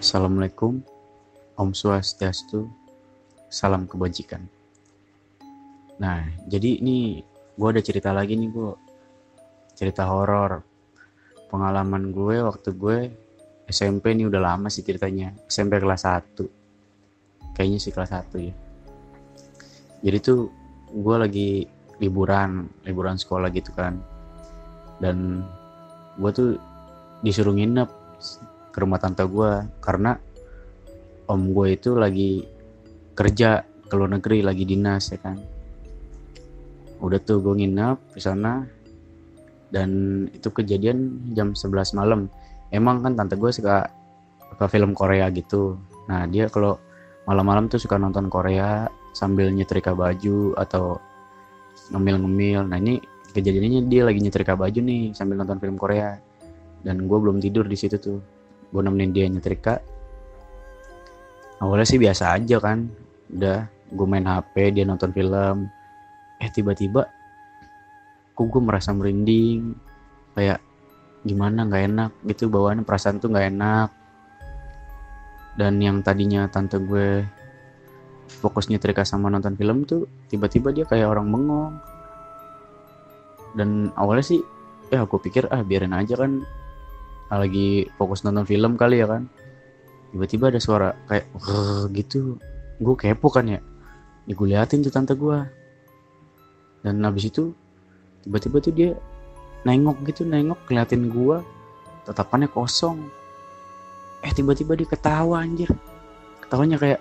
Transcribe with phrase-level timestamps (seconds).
[0.00, 0.80] Assalamualaikum,
[1.60, 2.64] Om Swastiastu,
[3.52, 4.40] salam kebajikan.
[6.00, 7.20] Nah, jadi ini
[7.52, 8.72] gue ada cerita lagi nih gue,
[9.76, 10.64] cerita horor.
[11.52, 13.12] Pengalaman gue waktu gue
[13.68, 17.52] SMP nih udah lama sih ceritanya, SMP kelas 1.
[17.52, 18.56] Kayaknya sih kelas 1 ya.
[20.00, 20.48] Jadi tuh
[20.96, 21.68] gue lagi
[22.00, 24.00] liburan, liburan sekolah gitu kan.
[24.96, 25.44] Dan
[26.16, 26.56] gue tuh
[27.20, 28.00] disuruh nginep
[28.70, 30.14] ke rumah tante gue karena
[31.30, 32.42] om gue itu lagi
[33.14, 35.38] kerja ke luar negeri lagi dinas ya kan.
[37.02, 38.62] Udah tuh gue nginep di sana
[39.70, 39.90] dan
[40.30, 42.26] itu kejadian jam 11 malam.
[42.70, 43.86] Emang kan tante gue suka
[44.50, 45.78] apa film Korea gitu.
[46.10, 46.78] Nah dia kalau
[47.26, 50.98] malam-malam tuh suka nonton Korea sambil nyetrika baju atau
[51.90, 52.66] ngemil-ngemil.
[52.66, 56.18] Nah ini kejadiannya dia lagi nyetrika baju nih sambil nonton film Korea.
[56.80, 58.39] Dan gue belum tidur di situ tuh
[58.70, 59.82] gue nemenin dia nyetrika
[61.60, 62.88] awalnya sih biasa aja kan.
[63.30, 65.68] Udah gue main HP dia nonton film.
[66.40, 67.06] Eh tiba-tiba
[68.34, 69.76] kok gue merasa merinding.
[70.34, 70.64] Kayak
[71.20, 73.88] gimana nggak enak gitu bawaan perasaan tuh nggak enak.
[75.54, 77.22] Dan yang tadinya tante gue
[78.40, 81.74] fokus nyetrika sama nonton film tuh tiba-tiba dia kayak orang bengong.
[83.52, 84.40] Dan awalnya sih
[84.90, 86.42] ya aku pikir ah biarin aja kan
[87.38, 89.30] lagi fokus nonton film kali ya kan.
[90.10, 91.30] Tiba-tiba ada suara kayak
[91.94, 92.34] gitu.
[92.82, 93.62] Gue kepo kan ya.
[94.26, 95.38] Ya gue liatin tuh tante gue
[96.80, 97.52] dan habis itu
[98.24, 98.90] tiba-tiba tuh dia
[99.68, 101.38] nengok gitu nengok ngeliatin gue
[102.08, 102.98] tatapannya kosong.
[104.26, 105.70] Eh tiba-tiba dia ketawa anjir.
[106.42, 107.00] Ketawanya kayak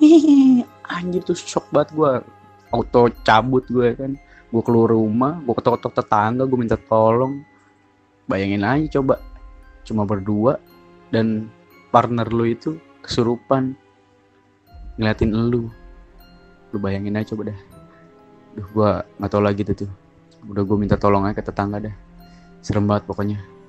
[0.00, 2.12] Hihihi, anjir tuh shock banget gue
[2.72, 4.16] auto cabut gue kan.
[4.50, 7.44] Gue keluar rumah gue ketok-ketok tetangga gue minta tolong.
[8.24, 9.20] Bayangin aja coba
[9.86, 10.60] cuma berdua
[11.10, 11.50] dan
[11.90, 13.74] partner lu itu kesurupan
[15.00, 15.68] ngeliatin lu.
[16.70, 17.60] Lu bayangin aja coba dah.
[18.54, 19.90] Duh gua nggak tahu lagi tuh tuh.
[20.48, 21.94] Udah gue minta tolong aja ke tetangga dah.
[22.64, 23.59] Serem banget pokoknya